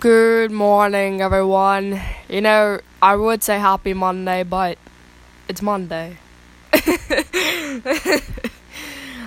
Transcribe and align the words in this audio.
Good 0.00 0.52
morning, 0.52 1.20
everyone. 1.20 2.00
You 2.28 2.40
know, 2.40 2.78
I 3.02 3.16
would 3.16 3.42
say 3.42 3.58
happy 3.58 3.94
Monday, 3.94 4.44
but 4.44 4.78
it's 5.48 5.60
Monday. 5.60 6.18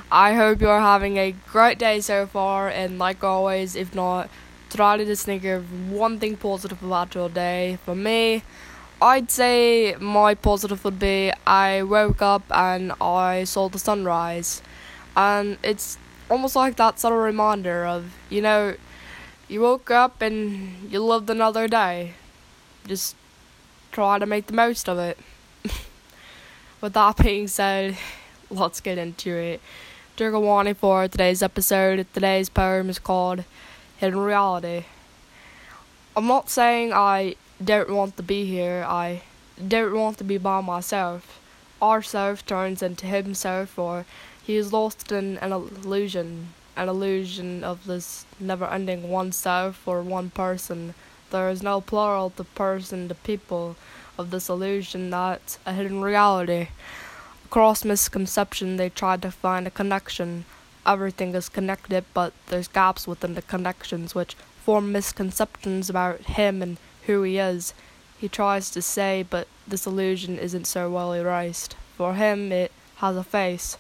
I 0.10 0.34
hope 0.34 0.62
you're 0.62 0.80
having 0.80 1.18
a 1.18 1.36
great 1.52 1.78
day 1.78 2.00
so 2.00 2.26
far, 2.26 2.70
and 2.70 2.98
like 2.98 3.22
always, 3.22 3.76
if 3.76 3.94
not, 3.94 4.30
try 4.70 4.96
to 4.96 5.04
just 5.04 5.26
think 5.26 5.44
of 5.44 5.92
one 5.92 6.20
thing 6.20 6.38
positive 6.38 6.82
about 6.82 7.16
your 7.16 7.28
day. 7.28 7.78
For 7.84 7.94
me, 7.94 8.44
I'd 9.02 9.30
say 9.30 9.98
my 10.00 10.36
positive 10.36 10.86
would 10.86 11.00
be 11.00 11.34
I 11.46 11.84
woke 11.84 12.22
up 12.22 12.44
and 12.50 12.94
I 13.02 13.44
saw 13.44 13.68
the 13.68 13.78
sunrise, 13.78 14.62
and 15.18 15.58
it's 15.64 15.98
almost 16.30 16.56
like 16.56 16.78
that 16.78 17.04
of 17.04 17.12
reminder 17.12 17.86
of, 17.86 18.16
you 18.30 18.42
know, 18.42 18.76
you 19.52 19.60
woke 19.60 19.92
up 19.92 20.22
and 20.22 20.90
you 20.90 21.04
lived 21.04 21.30
another 21.30 21.68
day. 21.68 22.14
Just 22.88 23.18
try 23.92 24.18
to 24.18 24.26
make 24.26 24.48
the 24.48 24.54
most 24.54 24.88
of 24.88 24.98
it. 24.98 25.18
With 26.82 26.94
that 26.94 27.18
being 27.18 27.50
said, 27.50 27.98
let's 28.50 28.80
get 28.80 28.98
into 28.98 29.36
it. 29.36 29.62
Warning 30.18 30.76
for 30.76 31.08
today's 31.08 31.42
episode. 31.42 32.06
Today's 32.14 32.48
poem 32.48 32.90
is 32.90 33.00
called 33.00 33.44
Hidden 33.98 34.20
Reality. 34.20 34.86
I'm 36.16 36.28
not 36.28 36.50
saying 36.50 36.94
I 36.94 37.36
don't 37.64 37.90
want 37.90 38.16
to 38.18 38.24
be 38.24 38.46
here, 38.46 38.86
I 38.88 39.24
don't 39.68 39.94
want 39.96 40.20
to 40.20 40.24
be 40.24 40.38
by 40.38 40.62
myself. 40.62 41.40
Ourself 41.82 42.46
turns 42.46 42.84
into 42.84 43.08
himself, 43.08 43.80
or 43.80 44.06
he 44.44 44.56
is 44.56 44.72
lost 44.72 45.12
in 45.12 45.38
an 45.40 45.52
illusion 45.52 46.50
an 46.76 46.90
illusion 46.90 47.64
of 47.64 47.86
this 47.86 48.26
never 48.40 48.66
ending 48.66 49.10
oneself 49.10 49.88
or 49.88 50.02
one 50.02 50.30
person. 50.30 50.94
There 51.30 51.50
is 51.50 51.64
no 51.64 51.82
plural 51.82 52.30
to 52.32 52.44
person, 52.44 53.08
the 53.08 53.16
people 53.16 53.76
of 54.18 54.32
this 54.32 54.50
illusion 54.50 55.10
that's 55.10 55.60
a 55.66 55.74
hidden 55.74 56.02
reality. 56.02 56.68
Across 57.46 57.86
misconception, 57.86 58.78
they 58.78 58.90
try 58.90 59.18
to 59.18 59.32
find 59.32 59.68
a 59.68 59.72
connection. 59.72 60.46
Everything 60.86 61.36
is 61.36 61.50
connected, 61.50 62.06
but 62.14 62.34
there's 62.48 62.68
gaps 62.68 63.08
within 63.08 63.36
the 63.36 63.42
connections 63.42 64.16
which 64.16 64.36
form 64.64 64.92
misconceptions 64.92 65.90
about 65.90 66.22
him 66.22 66.62
and 66.62 66.78
who 67.08 67.24
he 67.24 67.38
is. 67.38 67.74
He 68.18 68.30
tries 68.30 68.70
to 68.72 68.82
say, 68.82 69.26
but 69.28 69.48
this 69.68 69.86
illusion 69.86 70.38
isn't 70.38 70.66
so 70.66 70.90
well 70.90 71.14
erased. 71.14 71.76
For 71.98 72.14
him, 72.14 72.52
it 72.52 72.72
has 72.98 73.16
a 73.18 73.24
face 73.24 73.78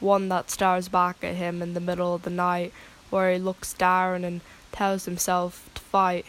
one 0.00 0.28
that 0.30 0.50
stares 0.50 0.88
back 0.88 1.22
at 1.22 1.36
him 1.36 1.62
in 1.62 1.74
the 1.74 1.80
middle 1.80 2.14
of 2.14 2.22
the 2.22 2.30
night, 2.30 2.72
where 3.10 3.32
he 3.32 3.38
looks 3.38 3.72
down 3.74 4.24
and 4.24 4.40
tells 4.72 5.04
himself 5.04 5.70
to 5.74 5.80
fight. 5.82 6.26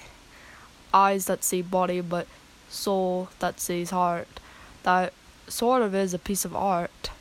Eyes 0.93 1.25
that 1.25 1.43
see 1.43 1.61
body, 1.61 2.01
but 2.01 2.27
soul 2.69 3.29
that 3.39 3.59
sees 3.59 3.91
heart. 3.91 4.39
That 4.83 5.13
sort 5.47 5.81
of 5.81 5.95
is 5.95 6.13
a 6.13 6.19
piece 6.19 6.45
of 6.45 6.55
art. 6.55 7.11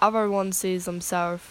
Everyone 0.00 0.52
sees 0.52 0.84
themselves, 0.84 1.44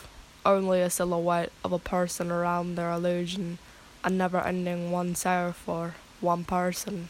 only 0.45 0.81
a 0.81 0.89
silhouette 0.89 1.51
of 1.63 1.71
a 1.71 1.79
person 1.79 2.31
around 2.31 2.75
their 2.75 2.91
illusion, 2.91 3.57
a 4.03 4.09
never 4.09 4.39
ending 4.39 4.91
oneself 4.91 5.67
or 5.67 5.95
one 6.21 6.43
person. 6.43 7.09